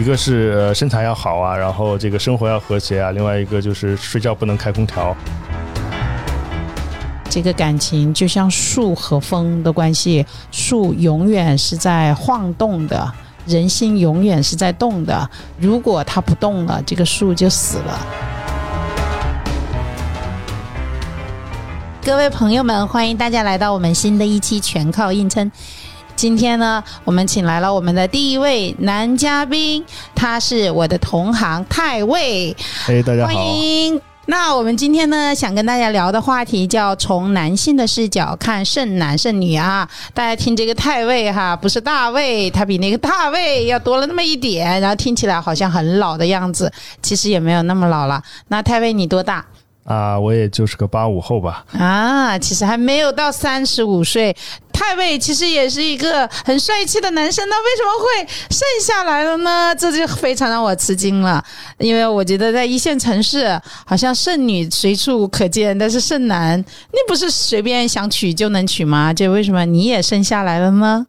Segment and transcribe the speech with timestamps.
[0.00, 5.16] 一个是呃身材要好啊，然后这个生活要和谐啊，另外一个就是睡觉不能开空调。
[7.30, 13.12] 这个感情就像树和风的关系，树永远是在晃动的，
[13.46, 15.30] 人心永远是在动的。
[15.58, 17.98] 如果它不动了，这个树就死了。
[22.04, 25.48] 各位朋友们，欢迎大家来到我们新的一期《全靠硬撑》。
[26.24, 32.56] 今天呢，我们请来了我们的第一位男嘉宾，他是我的同行太尉。
[32.88, 34.00] 哎，大家好，欢迎。
[34.24, 39.86] 那我们今天呢，想跟大家聊的话题叫从男性的视角看剩男剩女啊。
[40.14, 46.72] 大家听这个太尉哈，不是大卫，他比那个大卫要多了那么一点，然后听起来好像很老的样子，
[47.02, 48.22] 其实也没有那么老了。
[48.48, 49.44] 那太尉你多大？
[49.84, 51.62] 啊，我也就是个八五后吧。
[51.78, 54.34] 啊，其实还没有到三十五岁。
[54.74, 59.74] 太尉其实也是一个很帅气的男生，那为什么会剩下来了呢？
[59.76, 61.42] 这就非常让我吃惊了。
[61.78, 69.14] 因为我觉得在一线城市，好像剩女随处可见，但是剩男，你不是随便想娶就能娶吗？
[69.14, 71.06] 就为什么你也剩下来了呢？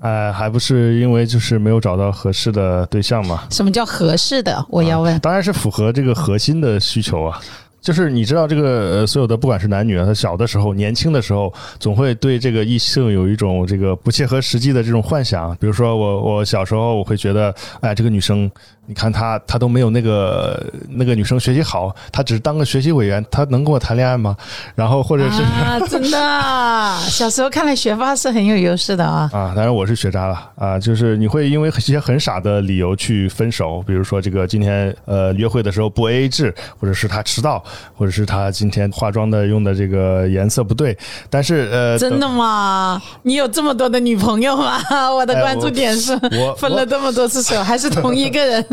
[0.00, 3.44] 呃，还不是因为就是没有找到合适的对象嘛？
[3.50, 4.64] 什么叫合适的？
[4.68, 5.16] 我要问。
[5.20, 7.38] 当然是符合这个核心的需求啊。
[7.82, 15.54] 就是你知道这个呃，所有的不管是男女啊，他小的时候、年轻的时候，总会对这个异性有一种这个不切合实际的这种幻想。
[15.56, 18.48] 比如说我我小时候我会觉得，哎，这个女生，
[18.86, 24.36] 你看她她都没有那个那个女生学习好，她只是当个学习委员，她能跟我谈恋爱吗？
[24.76, 29.28] 然后或者是啊， 真的，小时候看来学霸是很有优势的啊。
[29.32, 37.60] 啊，当然我是学渣了啊，就是你会因为一些很傻的理由去分手，比如说这个今天呃约会的时候不 A A 制，或者是他迟到。
[37.94, 40.96] 或者是他今天化妆的用的这个颜色不对，
[41.30, 43.00] 但是呃，真的吗？
[43.22, 44.80] 你有这么多的女朋友吗？
[45.12, 48.66] 我的关注点是， 我分了这么多次手， 还是同一个人？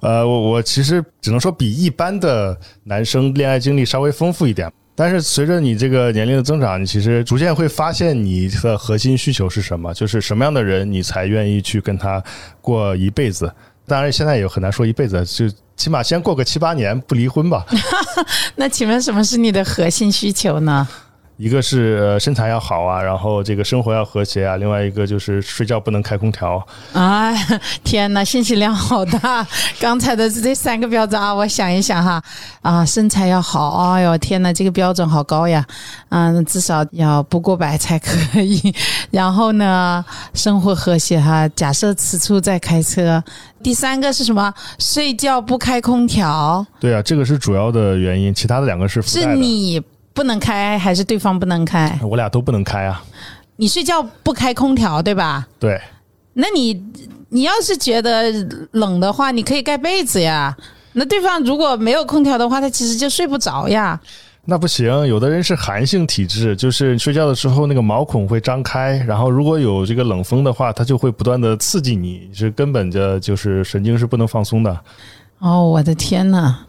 [0.00, 12.22] 呃，我我其实只能说比一般的男生恋爱经历稍微丰富一点，但是随着你这个年龄的增长，你其实逐渐会发现你的核心需求是什么，就是什么样的人你才愿意去跟他
[12.60, 13.52] 过一辈子。
[13.88, 17.64] 当然，现在也很难说一辈子，就起码先过个七八年不离婚吧。
[18.54, 20.86] 那请问什么是你的核心需求呢？
[21.38, 26.60] 一个是身材要好啊，然后这个生活要和谐啊，另外一个就是睡觉不能开空调。
[26.92, 27.32] 哎，
[27.84, 29.46] 天哪，信息量好大！
[29.78, 32.20] 刚才的这三个标准啊，我想一想哈，
[32.60, 35.64] 啊，身材要好，哎呦，天哪，这个标准好高呀！
[36.08, 38.74] 嗯，至少要不过百才可以。
[39.12, 43.22] 然后呢，生活和谐哈，假设此处在开车。
[43.62, 44.52] 第三个是什么？
[44.80, 46.66] 睡觉不开空调。
[46.80, 49.80] 对啊，这个是主要的原因，其他的两个是是你。
[50.12, 51.98] 不能开还是对方不能开？
[52.02, 53.04] 我俩都不能开啊！
[53.56, 55.46] 你睡觉不开空调对吧？
[55.58, 55.80] 对。
[56.32, 56.80] 那你
[57.28, 58.32] 你要是觉得
[58.72, 60.56] 冷的话，你可以盖被子呀。
[60.92, 64.00] 那对方如果没有空调的话，他其实就睡不着呀。
[64.44, 74.80] 那不行，有的人是寒性体质，就是睡觉的时候那个毛孔会张开，然后如果有这个冷风的话，它就会不断的刺激你，是根本的就是神经是不能放松的。
[75.40, 76.60] 哦，我的天呐！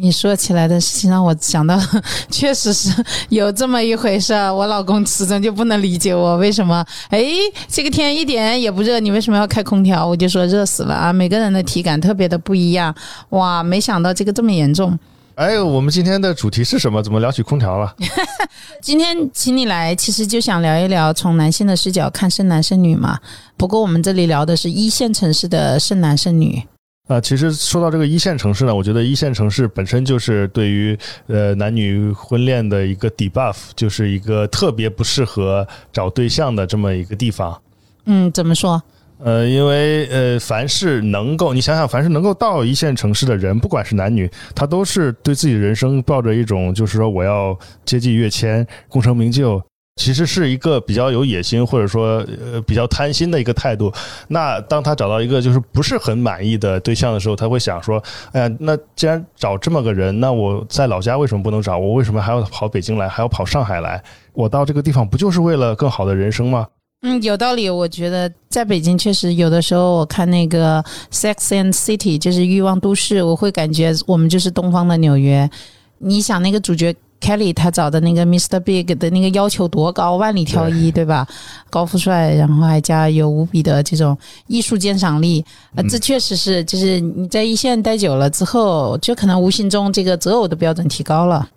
[0.00, 1.76] 你说起来的事情让我想到，
[2.30, 2.90] 确实是
[3.30, 4.52] 有这么一回事儿。
[4.52, 7.24] 我老公始终就不能理解我为什么，哎，
[7.68, 10.06] 这个天一点也不热，你为什么要开空调？
[10.06, 11.12] 我就说热死了啊！
[11.12, 12.94] 每个人的体感特别的不一样，
[13.30, 14.96] 哇，没想到这个这么严重。
[15.34, 17.02] 哎，我们今天的主题是什么？
[17.02, 17.94] 怎么聊起空调了？
[18.80, 23.18] 今天请你来，其实就想聊一聊从男性的视角看剩男剩女嘛。
[23.56, 26.62] 不过我们这里聊的是一线城市的剩男剩女。
[27.08, 30.96] 啊，其实说到这个一线城市呢，我觉得一线城市本身就是对于
[31.26, 37.58] 呃男女婚恋的一个 debuff，就是一个特别不适合找对象的这么一个地方。
[38.04, 38.80] 嗯，怎么说？
[39.20, 49.60] 呃，因为呃，凡是能够你想想，凡是能够到一线城市的人，不管是男女，他都是对自己人生抱着一种就是说我要阶级跃迁、功成名就。
[49.98, 53.92] 其实是一个比较有野心，或者说呃比较贪心的一个态度。
[54.28, 58.02] 那当他找到一个就是不是很满意的对象的时候，他会想说
[58.32, 61.76] ：“哎呀，那既然找这么个人，那我在老家为什么不能找？
[61.76, 64.00] 我为什么还要跑北京来，还要跑上海来？
[64.32, 66.68] 我到这个地方不就是为了更好的人生吗？”
[67.02, 67.68] 嗯，有道理。
[67.68, 70.82] 我觉得在北京确实有的时候，我看那个
[71.12, 75.50] 《Sex and City》就是《欲望都市》，我会感觉我们就是东方的纽约。
[75.98, 76.94] 你想那个主角。
[77.20, 78.60] Kelly 他找的那个 Mr.
[78.60, 81.26] Big 的那个要求多高，万里挑一，对吧？
[81.68, 84.16] 高富帅，然后还加有无比的这种
[84.46, 85.44] 艺术鉴赏力，
[85.74, 91.48] 呃，这确实是，就是你在一线待久了之后，就可能无形中这个择偶的标准提高了。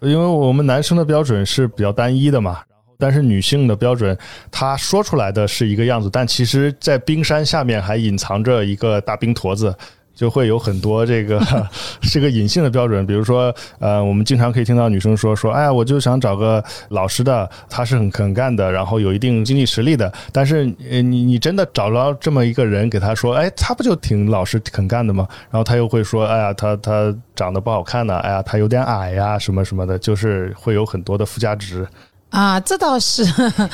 [0.00, 2.60] 因为我们男生的标准是比较单一的嘛。
[3.02, 4.14] 但是女性的标准，
[4.50, 9.74] 她说出来的是一个样子，但其实，在冰山下面还隐藏着一个大冰坨子。
[10.20, 11.40] 就会有很多这个
[12.04, 20.12] 是个隐性的标准，比如说，呃，我们经常可以听到女生说说，哎呀，我就想找个老实的，他是很肯干的，然后有一定经济实力的。
[20.30, 25.26] 但是，呃，你你真的找到这么一个人给他说，哎，他不就挺老实肯干的吗？
[25.50, 31.88] 然后他又会说，哎呀，他他长得不好看呢，哎呀，他有点矮呀，什么什么的，就是会有很多的附加值。
[32.30, 33.24] 啊，这倒是，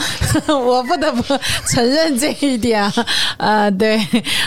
[0.49, 1.23] 我不得不
[1.69, 2.93] 承认这一点啊。
[3.37, 4.01] 呃，对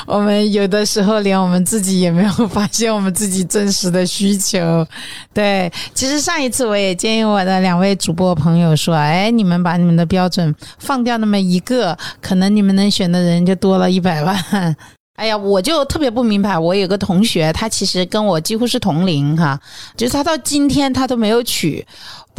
[0.06, 4.86] 我们有的时候连我们自己也没有发现我们自己真实的需求。
[5.34, 14.76] 对，其实上一次我也建议我的两位主播朋友说，哎，你们把你们的标准放掉那么一个，可能你们能选的人就多了一百万。
[15.20, 19.60] 哎呀，我就特别不明白，我有个同学，他其实跟我几乎是同龄哈，
[19.98, 21.86] 就是他到今天他都没有娶。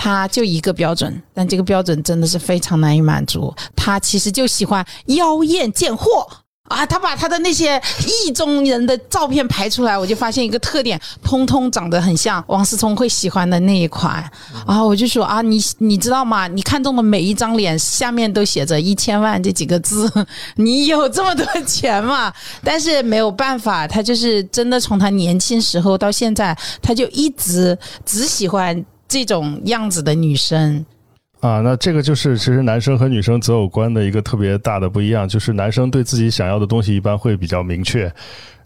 [0.02, 3.54] 他就一个标准，但这个标准真的是非常难以满足。
[3.76, 6.26] 他其实就喜欢妖艳贱货
[6.70, 6.86] 啊！
[6.86, 14.24] 他把他的那些意中人的照片排出来，我就发现一个特点，通通长得很像王思聪会喜欢的那一款。
[14.66, 16.46] 然后我就说啊，你你知道吗？
[16.46, 20.10] 你看中的每一张脸下面都写着一千万这几个字，
[20.54, 22.32] 你有这么多钱吗？
[22.62, 27.76] 但是没有办法，他就是真的从他年轻时候到现在，他就一直
[28.06, 28.84] 只喜欢。
[29.12, 30.86] 这种样子的女生
[31.40, 38.12] 啊，那这个就是其实男生和女生择偶观的一个特别大的不一样，就是男生对自己想要的东西一般会比较明确，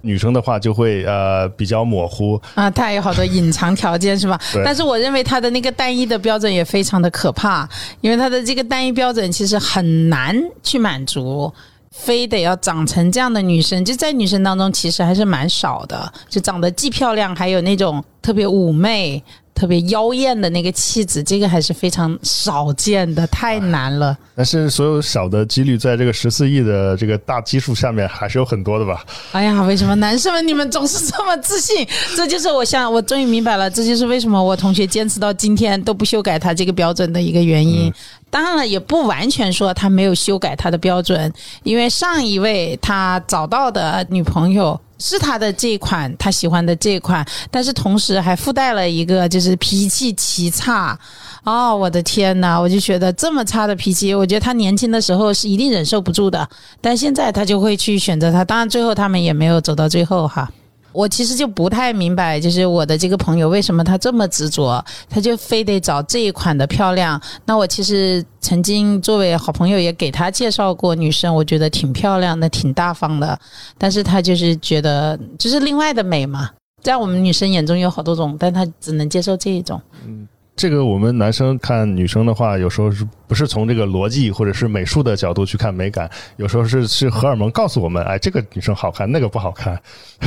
[0.01, 4.37] 女生的话就会呃比较模糊啊，他有好多隐藏条件是吧？
[4.65, 7.69] 但是我认为他的那个单一的标准也非常的可怕，
[8.01, 11.53] 因为他的这个单一标准其实很难去满足，
[11.93, 19.23] 非得要长成这样的女生，就在女生当中其实还是蛮少的，就长得既漂亮，还有那种特别妩媚。
[19.55, 24.17] 特别妖艳的那个气质，这个还是非常少见的，太难了。
[24.35, 29.05] 但是所有小的几率，在这个十四亿的这个大基数下面，还是有很多的吧？
[29.31, 31.87] 哎呀，为什么男生们你们总是这么自信？
[32.17, 37.93] 这就是我想，我终于明白了，这就是为什么我同学坚持到今天都不修改他这个标准的一个原因。
[38.31, 44.81] 当然了，也不完全说他没有修改他的标准，因为上一位他找到的女朋友。
[44.99, 50.99] 是他的这款，他喜欢的这款，但是同时还附带了一个，就是脾气奇差。
[51.43, 52.59] 哦，我的天哪！
[52.59, 56.49] 我就觉得这么差的脾气，我觉得他年轻的时候是一定忍受不住的，
[56.81, 58.43] 但现在他就会去选择他。
[58.43, 60.51] 当然，最后他们也没有走到最后哈。
[60.95, 67.21] 我其实就不太明白，就是我的这个朋友为什么他这么执着，他就非得找这一款的漂亮。
[67.45, 73.39] 那我其实曾经作为好朋友也给他介绍过女生，我觉得挺漂亮的，挺大方的。
[73.77, 76.49] 但是他就是觉得就是另外的美嘛，
[76.81, 79.81] 在我们女生眼中有好多种，但他只能接受这一种。
[80.07, 80.27] 嗯。
[80.57, 86.09] 这个我们男生看女生的话，有时候是不是从这个逻辑或者是美术的角度去看美感？
[86.37, 89.77] 有时候是是荷尔蒙告诉我们，哎，这个女生好看，那个不好看。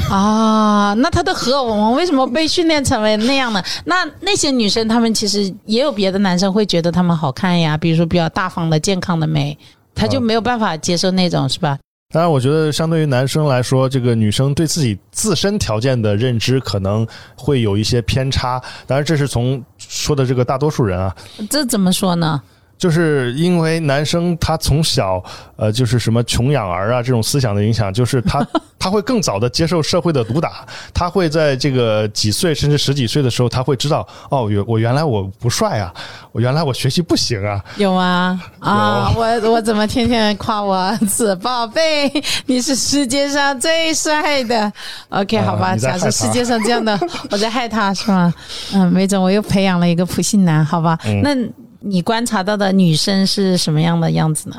[0.09, 3.63] 啊，那她的荷尔蒙为什么被训练成为那样呢？
[3.85, 9.57] 那那些女生，她们其实也有别的男生会觉得她们好看呀，比如说比较大方的、健康的美，
[9.95, 11.77] 她就没有办法接受那种，是吧？
[12.09, 17.05] 当然，我觉得相对于男生来说，这个女生对自己自身条件的认知可能
[17.35, 18.63] 会有一些偏差。
[18.85, 21.13] 当然，这是从说的这个大多数人啊。
[21.49, 22.41] 这怎么说呢？
[22.77, 25.23] 就是因为男生他从小
[25.55, 28.45] 呃就是什么穷养儿啊这种思想的影响，就是他
[28.77, 35.91] 他会更早的接受社会的毒打，他会在这个几岁甚至十几岁的时候，他会知道哦，原我原来我不帅啊，
[36.31, 38.39] 我原来我学习不行啊，有吗？
[38.59, 42.11] 啊，我我怎么天天夸我儿子宝贝，
[42.45, 44.71] 你是世界上最帅的
[45.09, 46.97] ？OK，好吧，假设世界上这样的，
[47.31, 48.31] 我在害他是吗？
[48.73, 50.97] 嗯，没准我又培养了一个普信男，好吧？
[51.23, 51.35] 那。
[51.79, 54.55] 你观察到的女生是什么样的样子呢？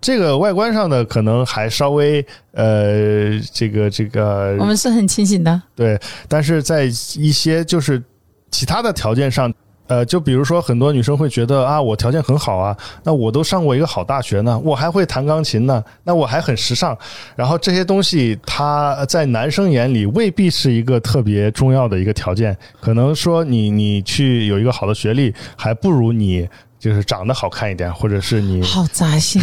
[0.00, 5.62] 这个外观上的可能还稍微呃，这个这个，我们是很清醒的。
[5.74, 8.02] 对，但是在一些就是
[8.50, 9.52] 其他的条件上。
[9.86, 16.96] 呃，就比如说，很多女生会觉得啊，我条件很好啊，那我都上过一个好大学呢，我还会弹钢琴呢，那我还很时尚。
[17.36, 22.56] 然后这些东西，它在男生眼里未必是一个特别重要的一个条件。
[22.80, 26.48] 可能说你你去有一个好的学历，还不如你
[26.78, 29.42] 就是长得好看一点，或者是你好扎心。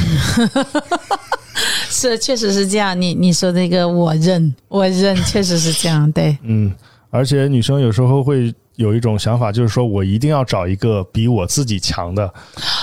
[1.88, 3.00] 是，确实是这样。
[3.00, 6.12] 你你说这个，我认，我认，确实是这样。
[6.12, 6.74] 对，嗯，
[7.12, 8.52] 而且女生有时候会。
[8.76, 12.26] 有一种想法，就是说我一定要找一个比我自己强的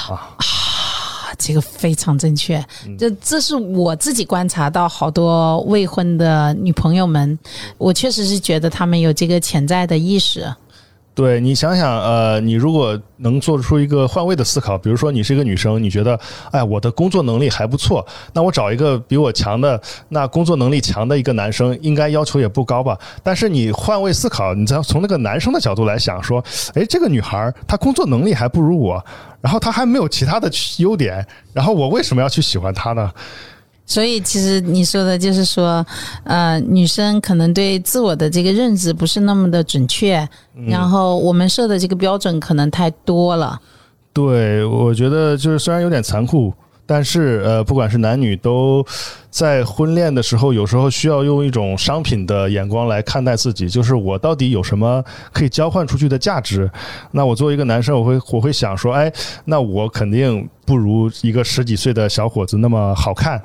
[0.09, 0.37] 啊！
[1.39, 2.63] 这个非常正确。
[2.99, 7.39] 这这是我自己观察到好多未婚的女朋友们，
[7.79, 10.53] 我确实是觉得他们有这个潜在的意识。
[11.19, 16.17] 对你想想，呃，你如果能做出一个换位的思考，比如说你是一个女生，你觉得，
[16.53, 22.97] 哎，我的工作能力还不错，那我找一个比我强的，那工作能力强的一个男生，应该要求也不高吧？
[23.21, 26.41] 但是你换位思考，你再从那个男生的角度来想，说，
[26.75, 29.05] 哎，这个女孩儿她工作能力还不如我，
[29.41, 33.11] 然后她还没有其他的优点，然后我为什么要去喜欢她呢？
[33.89, 35.85] 所以，其实你说的就是说，
[36.25, 40.29] 呃，女生可能对自我的这个认知不是那么的准确，
[40.67, 43.59] 然后我们设的这个标准可能太多了。
[44.13, 46.53] 对，我觉得就是虽然有点残酷，
[46.85, 48.85] 但是呃，不管是男女，都
[49.31, 55.03] 在婚恋的时候，有时候需要用一种商品的眼光来看待自己，就是我到底有什么
[55.33, 56.71] 可以交换出去的价值？
[57.11, 59.11] 那我作为一个男生，我会我会想说，哎，
[59.45, 63.41] 那我肯定不如一个十几岁的小伙子那么好看。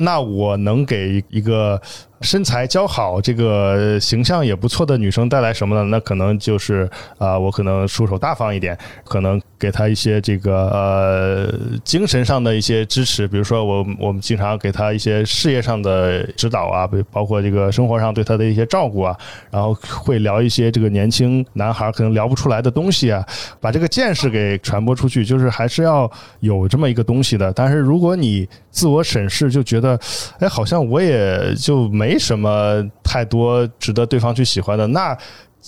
[0.00, 1.80] 那我能给一个
[2.20, 5.84] 身材姣好、这个形象也不错的女生带来什么呢？
[5.84, 19.16] 那可能就是啊，我可能出手大方一点，可能给她一些这个呃精神上的一些支持，比如说我我们经常给她一些事业上的指导啊，包括这个生活上对她的一些照顾啊，
[19.50, 23.24] 然后会聊一些这个年轻男孩可能聊不出来的东西啊，
[23.60, 26.10] 把这个见识给传播出去，就是还是要
[26.40, 27.50] 有这么一个东西的。
[27.52, 29.98] 但是如果你自我审视，就觉得。
[30.38, 35.16] 哎，好像我也就没什么太多值得对方去喜欢的，那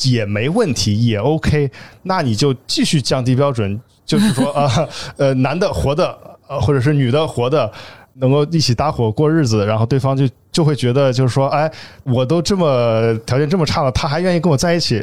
[0.04, 1.70] 也没问题，也 OK。
[2.02, 6.18] 那你就继续降低标准，就是说啊， 呃，男的活的，
[6.48, 7.70] 呃，或者是女的活的，
[8.14, 11.70] 能够一起搭伙过日子，然后对方就就会觉得，就是说，哎，
[12.04, 15.02] 我都这么条件这么差了，他还愿意跟我在一起，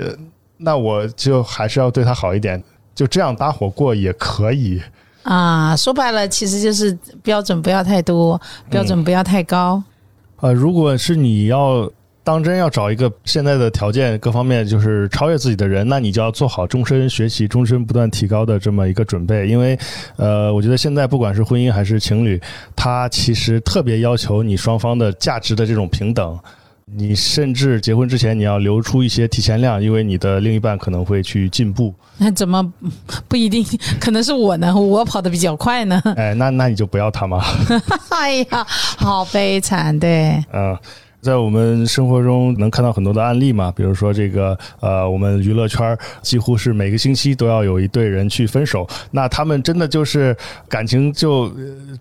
[0.58, 2.62] 那我就还是要对他好一点，
[2.96, 4.82] 就这样搭伙过也可以。
[5.22, 9.84] 啊，说白了，其实就是标准不要太多，标准不要太高。
[10.42, 11.90] 呃，如果是你要
[12.24, 19.48] 当真要找一个现在的条件各方面就是超越自己的人，那你就要做好终身学习、终身不断提高的这么一个准备。
[19.48, 19.78] 因为，
[20.16, 22.40] 呃，我觉得现在不管是婚姻还是情侣，
[22.76, 26.38] 他其实特别要求你双方的价值的这种平等。
[26.96, 31.94] 你甚至结婚之前，你要留出一些提前量，因为你的另一半可能会去进步。
[32.18, 32.62] 那怎么
[33.28, 33.66] 不一定？
[34.00, 36.02] 可能是我呢，我跑得比较快呢。
[36.18, 37.44] 哎，那那你就不要他嘛。
[38.12, 40.44] 哎呀，好悲惨，对。
[40.54, 40.78] 嗯。
[41.22, 50.36] 在我们生活中能看到很多的案例嘛，比如说这个呃，我们娱乐圈几乎是每个星期都要有一对人去分手，那他们真的就是
[50.68, 51.52] 感情就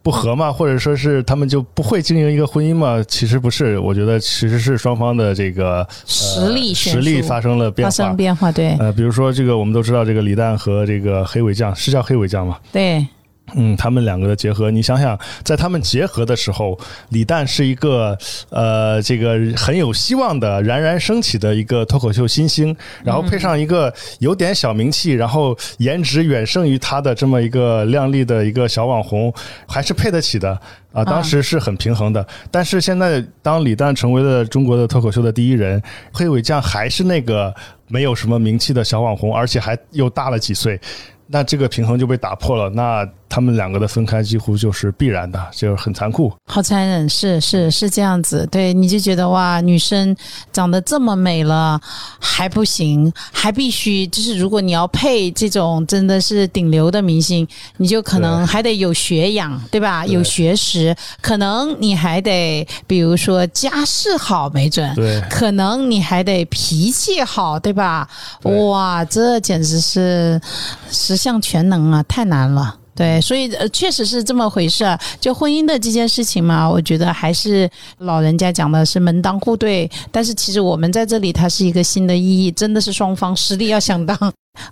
[0.02, 3.02] 不和嘛，或者说是他们就不会经营一个婚姻嘛？
[3.08, 8.76] 其实不是，我觉得其实是双方的这个实力实力发生了变化，发生变化对。
[8.78, 12.58] 呃，比如说这个我们都知道，这个李诞和这个黑尾酱是叫黑尾酱吗？
[12.72, 13.06] 对。
[13.54, 16.78] 嗯，他们两个的结合，你想想，在他们结合的时候，
[17.10, 18.16] 李诞是一个
[18.50, 29.32] 呃，这个很有希望的、冉冉升起的一个脱口秀新星，然后配上一个有点小名气，然后颜值远胜于他的这么一个靓丽的一个小网红，
[29.66, 30.50] 还是配得起的
[30.92, 31.04] 啊。
[31.04, 37.54] 当时是很平衡的，但是现在当李诞成为了中国的脱口秀的第一人，黑尾酱还是那个
[37.86, 40.78] 没有什么名气的小网红，而且还又大了几岁，
[41.26, 42.68] 那这个平衡就被打破了。
[42.70, 48.48] 那他们两个的分开几乎就是必然的，就是很残酷，好残忍，是是是这样子。
[48.50, 50.16] 对，你就觉得哇，女生
[50.52, 51.80] 长得这么美了
[52.18, 60.06] 还不行，还必须就是如果你要配这种真的是顶流的明星，你就可能还得有学养，对吧？
[60.06, 68.08] 有学识，可能你还得比如说家世好，没准，对，可能你还得脾气好，对吧？
[68.42, 70.40] 哇，这简直是
[70.90, 72.76] 十项全能啊，太难了。
[72.98, 74.84] 对，所以呃，确实是这么回事。
[75.20, 79.88] 就婚姻的这件事情嘛，我觉得还是老人家讲的是门当户对。
[80.10, 84.18] 但是其实我们在这里，它是一个新的意义，真的是双方实力要相当。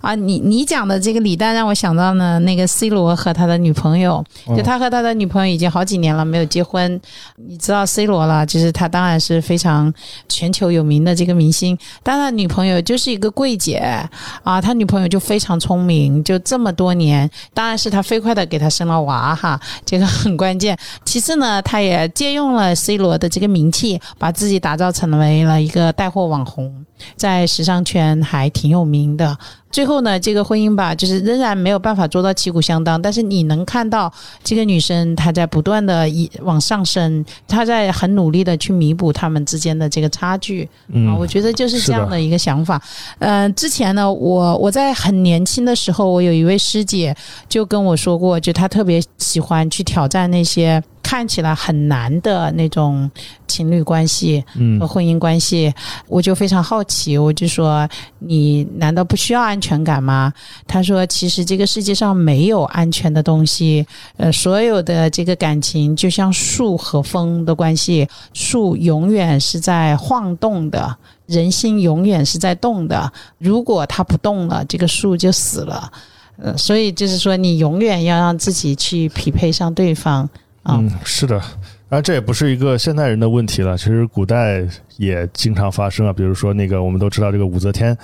[0.01, 4.23] 啊，你你讲的这个李诞让我想到呢，那个 C 罗和他的女朋友，
[4.55, 6.99] 就他和他的女朋友已经好几年了没有结婚。
[7.35, 9.93] 你知道 C 罗了，就是他当然是非常
[10.27, 13.77] 全球有名的这个明星，但他女朋友就是一个柜姐
[14.43, 20.77] 啊，他女朋友就非常聪明，就这么多年，当然是他飞快的给他生了娃哈，这个很关键。
[21.05, 26.85] 其次呢，他也借用了 C 罗的这个名气，把自己打造成为了一个带货网红。
[27.15, 29.37] 在时尚圈还挺有名的。
[29.69, 32.99] 最后呢，这个婚姻吧，就是仍然没有办法做到旗鼓相当。
[32.99, 34.11] 但是你能看到
[34.43, 40.63] 这个女生她在不断的一往上升，她在很努力的去弥补他们之间的这个差距。
[40.93, 42.81] 啊，我觉得就是这样的一个想法。
[43.19, 47.15] 嗯，之前呢，我我在很年轻的时候，我有一位师姐
[47.49, 50.81] 就跟我说过，就她特别喜欢去挑战那些。
[51.07, 53.09] 看起来很难的那种
[53.47, 55.73] 情侣关系嗯和婚姻关系，
[56.09, 57.87] 我就非常好奇，我就说
[58.19, 60.33] 你难道不需要安全感吗？
[60.67, 63.87] 他说其实这个世界上没有安全的东西，
[64.17, 70.93] 呃，所有的这个感情就像树和风的关系，树永远是在晃动的。
[71.27, 75.89] 人心永远是在动的，如果它不动了，这个树就死了。
[76.37, 80.29] 呃，所以就是说，你永远要让自己去匹配上对方
[80.67, 81.39] 嗯，是的。
[81.89, 83.77] 当然，这也不是一个现代人的问题了。
[83.77, 87.97] 其实古代也经常发生啊，比如说那个我们都知道，这个武则天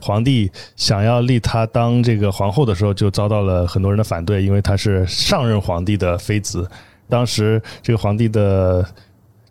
[0.00, 6.68] 皇帝想要立她当这个皇后的时候，就遭到了很多人的反对，因为她是上任皇帝的妃子。
[7.08, 8.84] 当时这个皇帝的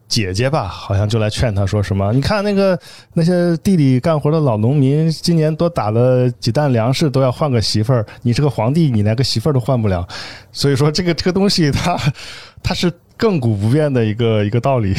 [0.07, 2.79] 姐姐吧，好像就来劝他说什么：“你看那个
[3.13, 8.05] 那些地里干活的老农民，今年多打了几担粮食，都要换个媳妇儿。
[8.21, 10.07] 你这个皇帝，你连个媳妇儿都换不了。
[10.51, 11.99] 所以说，这个这个东西它，
[12.63, 14.95] 它是亘古不变的一个一个道理。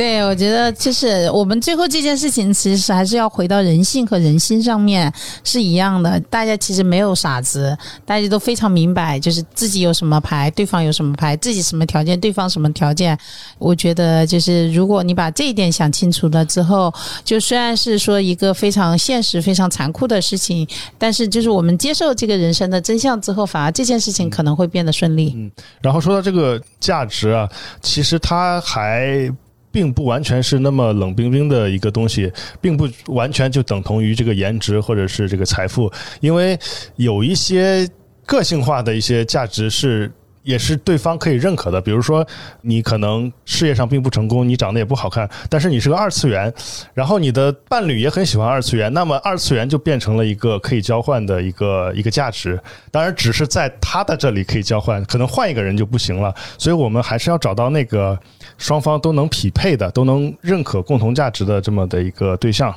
[0.00, 5.12] 对，我觉得就是我们最后这件事情，其实还是要回到人性和人心上面
[5.44, 6.18] 是一样的。
[6.30, 7.76] 大家其实没有傻子，
[8.06, 13.14] 大家都非常明白，就是自己有什么牌，对方有什么牌，自己什么条件，对方什么条件。
[13.58, 16.90] 我觉得就是如果你把这一点想清楚了之后，
[17.22, 20.66] 就虽然是说一个非常现实、非常残酷的事情，
[20.96, 25.34] 但是就是我们接受这个人生的真相之后，反而这件事情可能会变得顺利。
[25.36, 25.50] 嗯
[25.82, 27.46] 然后说到这个价值啊，
[27.82, 29.30] 其实它还。
[29.72, 36.58] 并不完全是那么冷冰冰的一个东西，并不完全就等同于这个颜值或者是这个财富，因为
[36.96, 37.88] 有一些
[38.26, 40.10] 个性化的一些价值是。
[40.42, 42.26] 也是对方可以认可的，比如说
[42.62, 46.52] 你可能事业上并不成功，你长得也不好看，但是你是个二次元，
[46.94, 52.58] 然后你的伴侣也很喜欢二次元，那么二次元就变成了一个可以交换的一个一个价值。
[52.90, 56.34] 当然，只是在他的这里可以交换，可能换一个人就不行了。
[56.56, 58.18] 所以我们还是要找到那个
[58.56, 62.74] 双方都能匹配的、都能认可共同价值的这么的一个对象。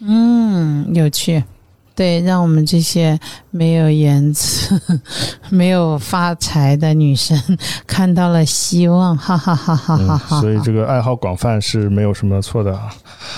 [0.00, 1.42] 嗯，有趣。
[1.98, 3.18] 对，让我们这些
[3.50, 4.80] 没有颜值、
[5.50, 7.36] 没有发财的女生
[7.88, 10.40] 看到了希望，哈哈哈哈哈哈！
[10.40, 12.80] 所以这个爱好广泛是没有什么错的。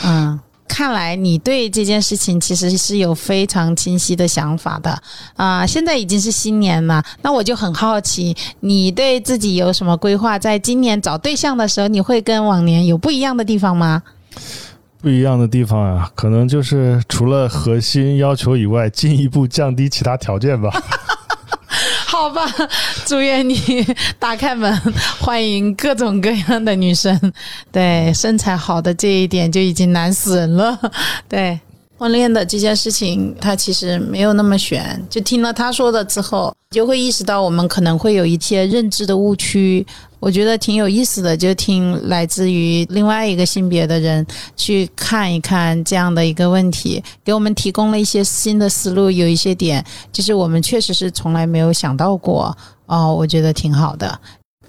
[0.05, 5.03] 嗯，看来你对这件事情其实是有非常清晰的想法的
[5.37, 5.65] 啊！
[5.67, 10.39] 现在已经是新年了，那我就很好奇，你对自己有什么规划？
[10.39, 14.03] 在今年找对象的时候，你会跟往年有不一样的地方吗？
[15.03, 20.71] 不一样的地方啊，可能就是除了核心要求以外，进一步降低其他条件吧。
[22.07, 22.45] 好吧，
[23.07, 23.57] 祝愿你
[24.19, 24.71] 打开门，
[25.21, 27.19] 欢迎各种各样的女生。
[27.73, 30.79] 对，身材好的这一点就已经难死人了。
[31.29, 31.59] 对。
[31.97, 34.99] 婚恋的这件事情，它其实没有那么玄。
[35.11, 39.87] 就听了他说的之后，就会意识到我们可能会有一些认知的误区。
[40.21, 52.57] 我觉得挺有意思的，就听来自于另外一个性别的人去看一看这样的一个问题，给我们提供了一些新的思路，有一些点就是我们确实是从来没有想到过。
[52.87, 54.21] 哦，我觉得挺好的。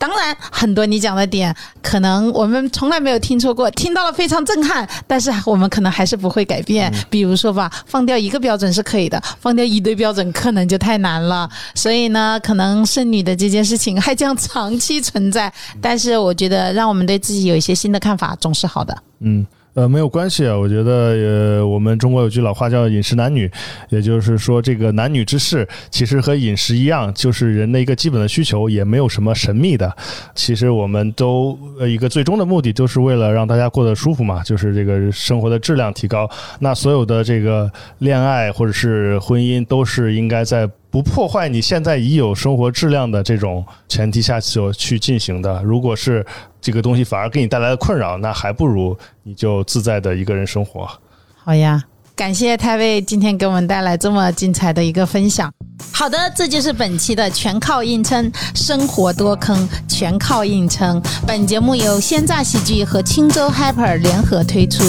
[0.01, 6.91] 当然，很多你讲的点，可能我们从来没有听说过，听到了非常震撼，但是我们可能还是不会改变。
[7.07, 11.47] 比如说吧，放掉一个标准是可以的，放掉一堆标准可能就太难了。
[11.75, 15.53] 所以呢，可能剩女的这件事情还将长期存在。
[15.79, 18.97] 但是我觉得，让我们对自己有一些新的看法，总是好的。
[19.19, 19.45] 嗯。
[19.73, 23.49] 呃，没有关系啊，我觉得呃，我们中国有句老话叫“饮食男女”，
[23.89, 29.95] 也就是说，这个男女之事其实和饮食一样，就是人的一个基本的需求，也没有什么神秘的。
[30.36, 36.29] 其实我们都呃一个最终的目的，就是为了让大家过得舒服嘛，就是这个生活的质量提高。
[36.60, 40.69] 那所有的这个恋爱或者是婚姻，都是应该在。
[40.91, 46.23] 不破坏你现在已有生活质量的这种前提下就去进行的，如果是
[46.60, 50.86] 这个东西反而给你带来了困扰，那还不如你就自在的一个人生活。
[51.34, 51.82] 好呀，
[52.13, 55.49] 感谢太尉今天给我们带来这么精彩的一个分享。
[55.93, 61.01] 好的，这就是本期的全靠硬撑，生活多坑，全靠硬撑。
[61.25, 64.84] 本节目由鲜榨喜剧和青州 Hyper 联合推出。